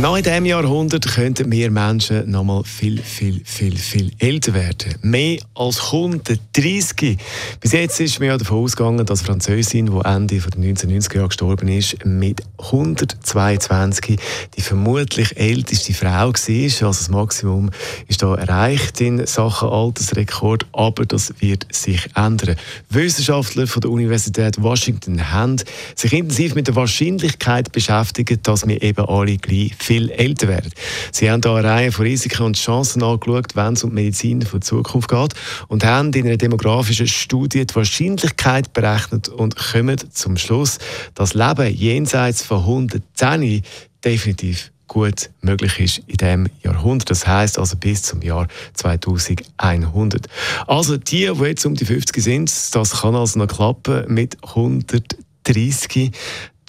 [0.00, 4.96] nach diesem Jahrhundert könnten wir Menschen noch mal viel, viel, viel, viel älter werden.
[5.02, 7.16] Mehr als 130.
[7.60, 11.68] Bis jetzt ist mir ja davon ausgegangen, dass Französin, die Ende der 1990er Jahre gestorben
[11.68, 14.18] ist, mit 122
[14.56, 16.26] die vermutlich älteste Frau war.
[16.26, 17.70] Also das Maximum
[18.08, 22.56] ist da erreicht in Sachen Altersrekord, aber das wird sich ändern.
[22.90, 25.56] Wissenschaftler von der Universität Washington haben
[25.94, 30.70] sich intensiv mit der Wahrscheinlichkeit beschäftigt, dass wir eben alle gleich viel älter werden.
[31.12, 34.40] Sie haben da eine Reihe von Risiken und Chancen angeschaut, wenn es um die Medizin
[34.40, 35.34] der Zukunft geht
[35.68, 40.78] und haben in einer demografischen Studie die Wahrscheinlichkeit berechnet und kommen zum Schluss,
[41.14, 43.62] dass Leben jenseits von 110
[44.04, 47.10] definitiv gut möglich ist in diesem Jahrhundert.
[47.10, 50.26] Das heißt also bis zum Jahr 2100.
[50.66, 56.12] Also die, die jetzt um die 50 sind, das kann also noch klappen mit 130.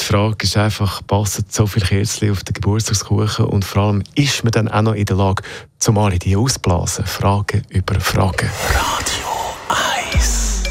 [0.06, 4.44] Die Frage ist einfach, passen so viele Kerzen auf den Geburtstagskuchen und vor allem, ist
[4.44, 5.42] man dann auch noch in der Lage,
[5.80, 7.08] zum alle die ausblasen?
[7.08, 8.48] Fragen über Fragen.
[8.70, 10.62] Radio 1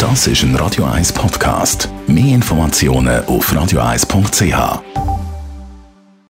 [0.00, 1.88] Das ist ein Radio 1 Podcast.
[2.08, 5.19] Mehr Informationen auf radio1.ch.